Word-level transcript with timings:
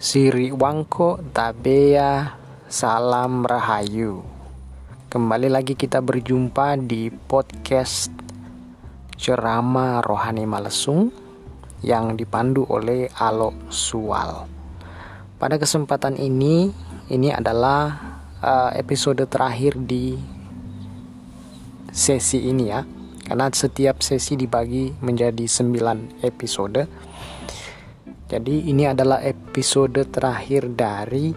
Siri 0.00 0.48
Wangko 0.48 1.20
Tabea 1.36 2.32
Salam 2.72 3.44
Rahayu. 3.44 4.24
Kembali 5.12 5.52
lagi 5.52 5.76
kita 5.76 6.00
berjumpa 6.00 6.80
di 6.80 7.12
podcast 7.12 8.08
Ceramah 9.20 10.00
Rohani 10.00 10.48
Malesung 10.48 11.12
Yang 11.84 12.16
dipandu 12.16 12.64
oleh 12.72 13.12
Alo 13.12 13.52
Sual 13.68 14.48
Pada 15.36 15.60
kesempatan 15.60 16.16
ini 16.16 16.72
Ini 17.12 17.36
adalah 17.36 17.92
uh, 18.40 18.72
episode 18.72 19.20
terakhir 19.28 19.76
di 19.84 20.16
sesi 21.92 22.48
ini 22.48 22.72
ya. 22.72 22.80
Karena 23.20 23.52
setiap 23.52 24.00
sesi 24.00 24.32
dibagi 24.32 24.96
menjadi 25.04 25.44
9 25.44 26.24
episode 26.24 26.88
jadi 28.30 28.70
ini 28.70 28.86
adalah 28.86 29.18
episode 29.26 30.06
terakhir 30.06 30.70
dari 30.70 31.34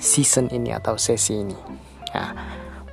season 0.00 0.48
ini 0.48 0.72
atau 0.72 0.96
sesi 0.96 1.36
ini. 1.36 1.58
Nah, 2.16 2.30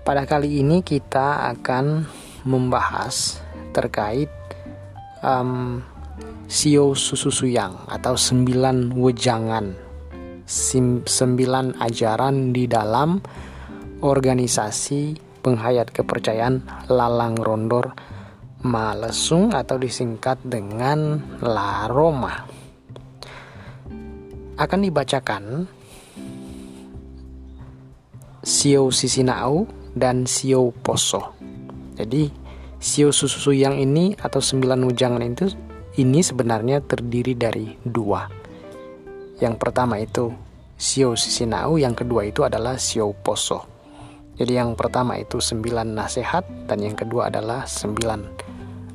pada 0.03 0.27
kali 0.27 0.59
ini 0.59 0.83
kita 0.83 1.47
akan 1.55 2.03
membahas 2.43 3.39
terkait 3.71 4.27
um, 5.23 5.79
Sio 6.51 6.91
Susu 6.91 7.31
Suyang 7.31 7.87
atau 7.87 8.19
sembilan 8.19 8.91
wejangan, 8.99 9.65
sembilan 11.07 11.79
ajaran 11.79 12.51
di 12.51 12.67
dalam 12.67 13.15
organisasi 14.03 15.01
penghayat 15.39 15.87
kepercayaan 15.87 16.91
Lalang 16.91 17.39
Rondor 17.39 17.95
Malesung 18.67 19.55
atau 19.55 19.79
disingkat 19.79 20.43
dengan 20.43 21.15
La 21.39 21.87
Roma 21.87 22.60
akan 24.57 24.79
dibacakan 24.83 25.43
Sio 28.41 28.89
Sisinau 28.89 29.69
dan 29.93 30.25
Sio 30.25 30.73
Poso. 30.73 31.37
Jadi 31.95 32.31
Sio 32.81 33.13
Susu 33.13 33.53
yang 33.53 33.77
ini 33.77 34.17
atau 34.17 34.41
sembilan 34.41 34.81
ujangan 34.89 35.21
itu 35.21 35.45
ini 36.01 36.25
sebenarnya 36.25 36.81
terdiri 36.81 37.37
dari 37.37 37.77
dua. 37.85 38.25
Yang 39.37 39.55
pertama 39.61 40.01
itu 40.01 40.33
Sio 40.73 41.13
Sisinau, 41.13 41.77
yang 41.77 41.93
kedua 41.93 42.25
itu 42.25 42.41
adalah 42.41 42.81
Sio 42.81 43.13
Poso. 43.13 43.69
Jadi 44.33 44.57
yang 44.57 44.73
pertama 44.73 45.21
itu 45.21 45.37
sembilan 45.37 45.93
nasihat 45.93 46.65
dan 46.65 46.81
yang 46.81 46.97
kedua 46.97 47.29
adalah 47.29 47.69
sembilan 47.69 48.21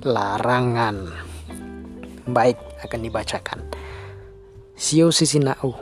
larangan. 0.03 0.97
Baik, 2.27 2.59
akan 2.83 3.01
dibacakan. 3.07 3.76
Sio 4.77 5.09
sisinau. 5.09 5.73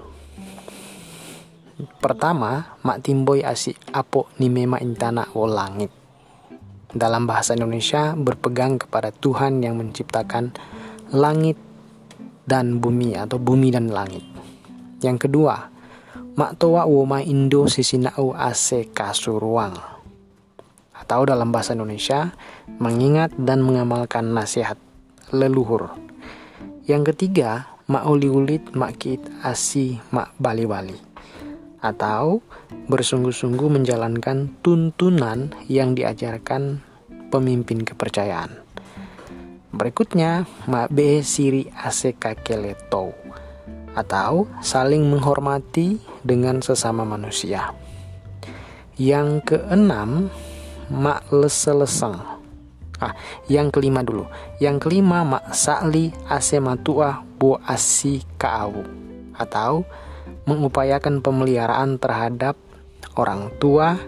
Pertama, 1.98 2.78
mak 2.86 3.02
timboy 3.02 3.42
asi 3.42 3.74
apo 3.90 4.30
ni 4.38 4.46
mema 4.46 4.78
intana 4.78 5.26
o 5.34 5.50
langit. 5.50 5.90
Dalam 6.94 7.26
bahasa 7.26 7.58
Indonesia 7.58 8.14
berpegang 8.14 8.78
kepada 8.78 9.10
Tuhan 9.10 9.66
yang 9.66 9.82
menciptakan 9.82 10.54
langit 11.10 11.58
dan 12.46 12.78
bumi 12.78 13.18
atau 13.18 13.42
bumi 13.42 13.74
dan 13.74 13.90
langit. 13.90 14.22
Yang 15.02 15.26
kedua, 15.26 15.74
mak 16.38 16.62
toa 16.62 16.86
woma 16.86 17.18
indo 17.18 17.66
sisinau 17.66 18.30
ase 18.38 18.94
kasuruang. 18.94 19.74
Atau 20.94 21.26
dalam 21.26 21.50
bahasa 21.50 21.74
Indonesia, 21.74 22.30
mengingat 22.78 23.34
dan 23.34 23.58
mengamalkan 23.58 24.30
nasihat 24.30 24.78
leluhur. 25.34 25.90
Yang 26.86 27.10
ketiga, 27.10 27.73
mak 27.84 28.04
uli-ulit, 28.08 28.72
mak 28.72 28.96
kit 28.96 29.20
asi, 29.44 30.00
mak 30.12 30.32
bali-bali. 30.40 30.96
Atau 31.84 32.40
bersungguh-sungguh 32.88 33.68
menjalankan 33.68 34.56
tuntunan 34.64 35.52
yang 35.68 35.92
diajarkan 35.92 36.80
pemimpin 37.28 37.84
kepercayaan. 37.84 38.56
Berikutnya, 39.74 40.48
mak 40.70 40.88
be 40.94 41.20
siri 41.20 41.68
ase 41.74 42.16
kakeleto 42.16 43.12
atau 43.94 44.50
saling 44.58 45.06
menghormati 45.06 46.00
dengan 46.24 46.62
sesama 46.64 47.06
manusia. 47.06 47.74
Yang 48.96 49.54
keenam, 49.54 50.30
mak 50.90 51.26
lese-leseng 51.30 52.34
Ah, 53.02 53.12
yang 53.50 53.74
kelima 53.74 54.06
dulu. 54.06 54.30
Yang 54.62 54.86
kelima 54.86 55.26
mak 55.26 55.50
sa'li 55.50 56.14
asematua 56.30 57.26
bu 57.44 57.60
asi 57.60 58.24
kaawu 58.40 58.80
atau 59.36 59.84
mengupayakan 60.48 61.20
pemeliharaan 61.20 62.00
terhadap 62.00 62.56
orang 63.20 63.52
tua 63.60 64.00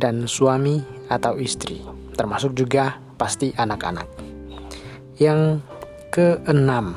dan 0.00 0.24
suami 0.24 0.80
atau 1.12 1.36
istri, 1.36 1.84
termasuk 2.16 2.56
juga 2.56 2.96
pasti 3.20 3.52
anak-anak. 3.52 4.08
Yang 5.20 5.60
keenam, 6.08 6.96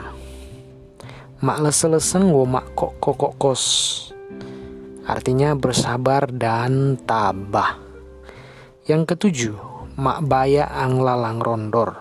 mak 1.44 1.60
leseleseng 1.60 2.32
wo 2.32 2.48
mak 2.48 2.72
kok 2.72 2.96
kok 3.04 3.36
kos. 3.36 3.64
Artinya 5.04 5.60
bersabar 5.60 6.32
dan 6.32 6.96
tabah. 7.04 7.84
Yang 8.88 9.02
ketujuh, 9.12 9.58
mak 10.00 10.24
baya 10.24 10.72
ang 10.72 11.04
lalang 11.04 11.44
rondor 11.44 12.00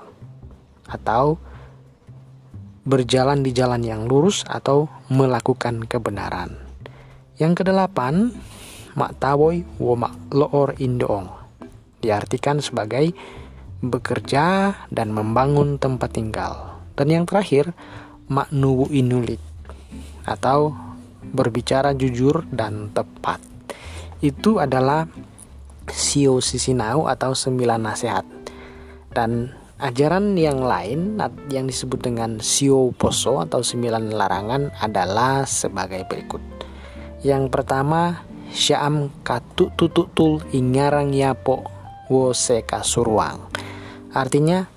atau 0.87 1.43
berjalan 2.83 3.47
di 3.47 3.55
jalan 3.55 3.83
yang 3.87 4.11
lurus 4.11 4.43
atau 4.47 4.91
melakukan 5.07 5.87
kebenaran. 5.87 6.59
Yang 7.39 7.63
kedelapan, 7.63 8.35
mak 8.99 9.17
tawoy 9.23 9.63
wo 9.79 9.95
mak 9.95 10.15
loor 10.35 10.77
indoong 10.77 11.31
diartikan 12.03 12.59
sebagai 12.59 13.15
bekerja 13.83 14.75
dan 14.91 15.15
membangun 15.15 15.79
tempat 15.79 16.11
tinggal. 16.15 16.83
Dan 16.99 17.09
yang 17.09 17.25
terakhir, 17.25 17.73
mak 18.27 18.51
nuwu 18.51 18.91
inulit 18.91 19.41
atau 20.27 20.75
berbicara 21.23 21.95
jujur 21.95 22.47
dan 22.51 22.91
tepat. 22.91 23.39
Itu 24.23 24.63
adalah 24.63 25.07
Sio 25.91 26.39
Sisinau 26.39 27.11
atau 27.11 27.35
sembilan 27.35 27.81
nasihat. 27.83 28.27
Dan 29.11 29.51
ajaran 29.83 30.39
yang 30.39 30.63
lain 30.63 31.19
yang 31.51 31.67
disebut 31.67 32.07
dengan 32.07 32.39
Sio 32.39 32.95
Poso 32.95 33.43
atau 33.43 33.67
sembilan 33.67 34.15
larangan 34.15 34.79
adalah 34.79 35.43
sebagai 35.43 36.07
berikut. 36.07 36.39
Yang 37.27 37.51
pertama, 37.51 38.23
Syam 38.53 39.09
katu 39.25 39.73
tututul 39.75 40.45
ingarang 40.53 41.11
yapo 41.17 41.65
wo 42.13 42.37
seka 42.37 42.85
surwang. 42.85 43.49
Artinya 44.13 44.69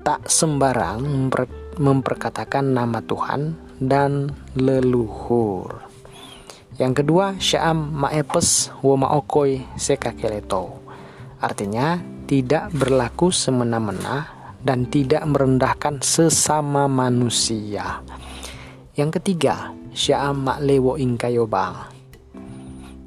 tak 0.00 0.24
sembarang 0.24 1.04
memper, 1.04 1.44
memperkatakan 1.76 2.72
nama 2.72 3.04
Tuhan 3.04 3.54
dan 3.76 4.32
leluhur. 4.56 5.84
Yang 6.80 7.04
kedua, 7.04 7.36
sya'am 7.36 7.92
ma'epes 7.92 8.72
wa 8.80 8.96
ma'okoi 9.04 9.76
sekakeleto. 9.76 10.80
Artinya, 11.44 12.15
tidak 12.26 12.74
berlaku 12.74 13.30
semena-mena 13.30 14.26
dan 14.62 14.90
tidak 14.90 15.22
merendahkan 15.26 16.02
sesama 16.02 16.90
manusia. 16.90 18.02
Yang 18.98 19.22
ketiga, 19.22 19.70
sya'am 19.94 20.42
ma'lewo 20.42 20.98
ingkayobang. 20.98 21.94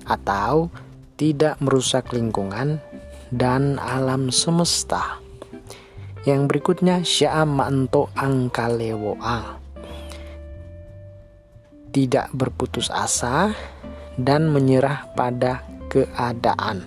Atau 0.07 0.71
tidak 1.19 1.59
merusak 1.59 2.15
lingkungan 2.15 2.79
dan 3.29 3.75
alam 3.77 4.31
semesta. 4.31 5.19
Yang 6.23 6.41
berikutnya, 6.49 7.03
sya'am 7.03 7.59
ma'ento 7.59 8.07
angkalewoang 8.15 9.59
tidak 11.89 12.29
berputus 12.31 12.93
asa 12.93 13.53
dan 14.15 14.53
menyerah 14.53 15.09
pada 15.17 15.65
keadaan, 15.89 16.85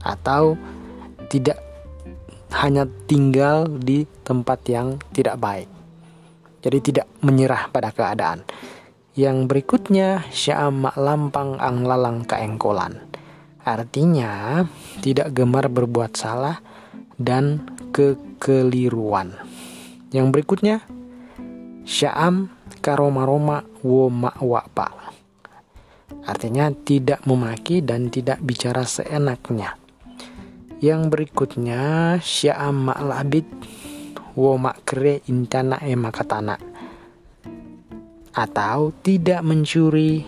atau 0.00 0.56
tidak 1.30 1.62
hanya 2.50 2.84
tinggal 3.06 3.70
di 3.70 4.02
tempat 4.26 4.66
yang 4.66 4.98
tidak 5.14 5.38
baik. 5.38 5.70
Jadi 6.60 6.78
tidak 6.92 7.06
menyerah 7.22 7.70
pada 7.70 7.94
keadaan. 7.94 8.44
Yang 9.14 9.48
berikutnya 9.48 10.26
sya'amak 10.28 10.98
lampang 10.98 11.56
ang 11.56 11.86
lalang 11.86 12.26
kaengkolan. 12.26 13.00
Artinya 13.64 14.64
tidak 15.00 15.32
gemar 15.32 15.70
berbuat 15.70 16.18
salah 16.18 16.58
dan 17.16 17.64
kekeliruan. 17.94 19.36
Yang 20.10 20.26
berikutnya 20.34 20.76
sya'am 21.86 22.50
karoma-roma 22.84 23.64
wo 23.80 24.12
wa 24.44 24.62
pak. 24.68 24.94
Artinya 26.28 26.68
tidak 26.84 27.24
memaki 27.24 27.80
dan 27.80 28.12
tidak 28.12 28.44
bicara 28.44 28.84
seenaknya. 28.84 29.79
Yang 30.80 31.12
berikutnya 31.12 32.16
sya'am 32.24 32.88
ma'labid 32.88 33.44
wo 34.32 34.56
kre 34.80 35.20
intana 35.28 35.76
e 35.84 35.92
makatana. 35.92 36.56
atau 38.30 38.94
tidak 39.02 39.42
mencuri, 39.42 40.22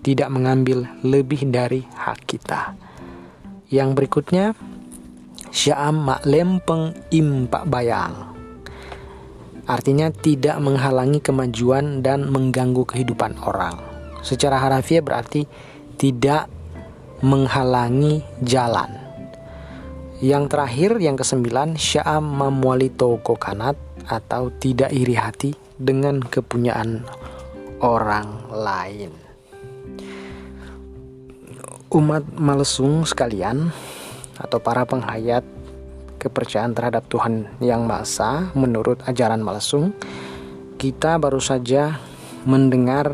tidak 0.00 0.30
mengambil 0.30 0.86
lebih 1.02 1.50
dari 1.50 1.82
hak 1.82 2.22
kita. 2.22 2.78
Yang 3.66 3.90
berikutnya, 3.98 4.54
syam 5.50 6.06
mak 6.06 6.22
lempeng 6.22 6.94
im 7.10 7.50
pak 7.50 7.66
bayang. 7.66 8.14
Artinya 9.66 10.14
tidak 10.14 10.62
menghalangi 10.62 11.18
kemajuan 11.18 12.06
dan 12.06 12.30
mengganggu 12.30 12.86
kehidupan 12.86 13.42
orang. 13.42 13.74
Secara 14.22 14.62
harafiah 14.62 15.02
berarti 15.02 15.50
tidak 15.98 16.46
menghalangi 17.26 18.22
jalan. 18.46 19.05
Yang 20.24 20.44
terakhir, 20.48 20.90
yang 20.96 21.20
kesembilan, 21.20 21.76
syam 21.76 22.24
mamwalito 22.24 23.20
kokanat 23.20 23.76
atau 24.08 24.48
tidak 24.56 24.88
iri 24.96 25.12
hati 25.12 25.52
dengan 25.76 26.24
kepunyaan 26.24 27.04
orang 27.84 28.48
lain. 28.48 29.12
Umat 31.92 32.24
Malesung 32.40 33.04
sekalian 33.04 33.68
atau 34.40 34.56
para 34.56 34.88
penghayat 34.88 35.44
kepercayaan 36.16 36.72
terhadap 36.72 37.04
Tuhan 37.12 37.52
yang 37.60 37.84
Maha 37.84 38.02
Esa 38.08 38.32
menurut 38.56 39.04
ajaran 39.04 39.44
Malesung, 39.44 39.92
kita 40.80 41.20
baru 41.20 41.44
saja 41.44 42.00
mendengar 42.48 43.12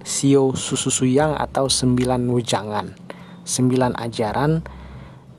sio 0.00 0.56
sususuyang 0.56 1.36
atau 1.36 1.68
sembilan 1.68 2.24
wujangan, 2.24 2.86
sembilan 3.44 3.92
ajaran 4.00 4.52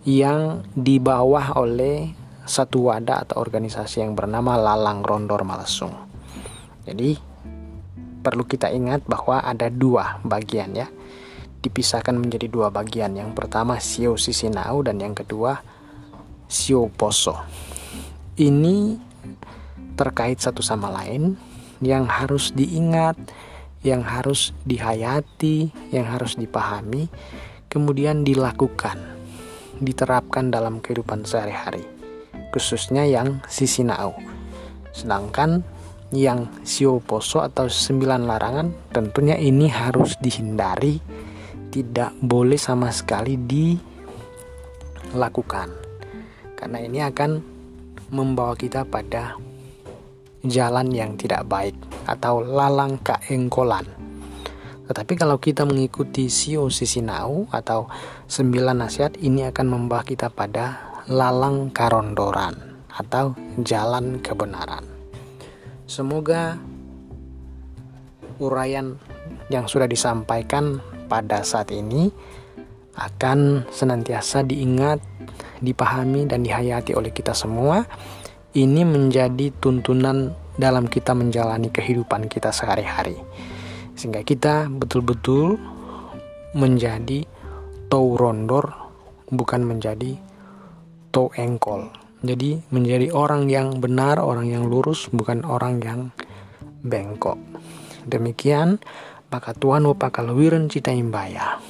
yang 0.06 0.62
dibawa 0.78 1.58
oleh 1.58 2.14
satu 2.46 2.94
wadah 2.94 3.26
atau 3.26 3.42
organisasi 3.42 4.06
yang 4.06 4.14
bernama 4.14 4.54
Lalang 4.54 5.02
Rondor 5.02 5.42
Malesung. 5.42 5.92
Jadi 6.86 7.18
perlu 8.22 8.46
kita 8.46 8.70
ingat 8.70 9.02
bahwa 9.10 9.42
ada 9.42 9.66
dua 9.74 10.22
bagian 10.22 10.78
ya. 10.78 10.86
Dipisahkan 11.66 12.14
menjadi 12.14 12.46
dua 12.46 12.70
bagian. 12.70 13.18
Yang 13.18 13.34
pertama 13.34 13.82
Sio 13.82 14.14
Sisinau 14.14 14.86
dan 14.86 15.02
yang 15.02 15.18
kedua 15.18 15.58
Sio 16.46 16.86
Poso. 16.94 17.42
Ini 18.38 18.94
terkait 19.98 20.38
satu 20.38 20.62
sama 20.62 20.94
lain 20.94 21.34
yang 21.82 22.06
harus 22.06 22.54
diingat, 22.54 23.18
yang 23.82 24.06
harus 24.06 24.54
dihayati, 24.70 25.74
yang 25.90 26.06
harus 26.06 26.38
dipahami, 26.38 27.10
kemudian 27.72 28.22
dilakukan, 28.22 29.15
diterapkan 29.82 30.52
dalam 30.52 30.80
kehidupan 30.80 31.28
sehari-hari 31.28 31.96
khususnya 32.56 33.04
yang 33.04 33.44
Sisinau. 33.52 34.16
Sedangkan 34.96 35.60
yang 36.16 36.48
Sio 36.64 37.04
Poso 37.04 37.44
atau 37.44 37.68
sembilan 37.68 38.24
larangan 38.24 38.96
tentunya 38.96 39.36
ini 39.36 39.68
harus 39.68 40.16
dihindari, 40.24 40.96
tidak 41.68 42.16
boleh 42.24 42.56
sama 42.56 42.96
sekali 42.96 43.36
dilakukan. 45.12 45.68
Karena 46.56 46.80
ini 46.80 47.04
akan 47.04 47.44
membawa 48.16 48.56
kita 48.56 48.88
pada 48.88 49.36
jalan 50.48 50.96
yang 50.96 51.20
tidak 51.20 51.44
baik 51.52 51.76
atau 52.08 52.40
lalang 52.40 52.96
kaengkolan. 53.04 54.05
Tetapi 54.86 55.14
kalau 55.18 55.42
kita 55.42 55.66
mengikuti 55.66 56.30
Sio 56.30 56.70
Sisinau 56.70 57.50
atau 57.50 57.90
sembilan 58.30 58.86
nasihat 58.86 59.18
ini 59.18 59.50
akan 59.50 59.66
membawa 59.66 60.06
kita 60.06 60.30
pada 60.30 60.94
lalang 61.10 61.74
karondoran 61.74 62.54
atau 62.94 63.34
jalan 63.62 64.22
kebenaran. 64.22 64.86
Semoga 65.86 66.58
uraian 68.42 68.98
yang 69.50 69.70
sudah 69.70 69.86
disampaikan 69.86 70.82
pada 71.06 71.46
saat 71.46 71.70
ini 71.70 72.10
akan 72.96 73.68
senantiasa 73.70 74.48
diingat, 74.48 75.04
dipahami, 75.60 76.26
dan 76.26 76.42
dihayati 76.42 76.96
oleh 76.96 77.12
kita 77.12 77.36
semua. 77.36 77.84
Ini 78.56 78.88
menjadi 78.88 79.52
tuntunan 79.60 80.32
dalam 80.56 80.88
kita 80.88 81.12
menjalani 81.12 81.68
kehidupan 81.68 82.32
kita 82.32 82.56
sehari-hari, 82.56 83.20
sehingga 83.96 84.22
kita 84.22 84.70
betul-betul 84.70 85.60
menjadi 86.56 87.28
taurondor, 87.92 88.72
bukan 89.32 89.66
menjadi 89.66 90.16
atau 91.16 91.32
engkol. 91.40 91.88
Jadi 92.28 92.60
menjadi 92.76 93.08
orang 93.16 93.48
yang 93.48 93.80
benar, 93.80 94.20
orang 94.20 94.52
yang 94.52 94.68
lurus, 94.68 95.08
bukan 95.16 95.48
orang 95.48 95.80
yang 95.80 96.12
bengkok. 96.84 97.40
Demikian, 98.04 98.84
maka 99.32 99.56
Tuhan 99.56 99.88
upakal 99.88 100.36
wiren 100.36 100.68
cita 100.68 100.92
imbaya. 100.92 101.64